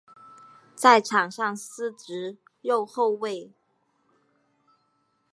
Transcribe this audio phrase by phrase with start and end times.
[0.73, 3.51] 在场上司职右后卫。